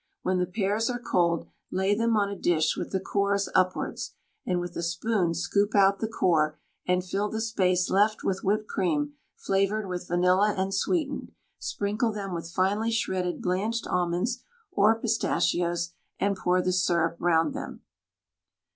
[0.23, 4.15] When the pears are cold lay them on a dish with the cores upwards,
[4.47, 8.67] and with a spoon scoop out the core, and fill the space left with whipped
[8.67, 15.93] cream flavoured with vanilla and sweetened; sprinkle them with finely shredded blanched almonds or pistachios,
[16.19, 17.81] and pour the syrup round them.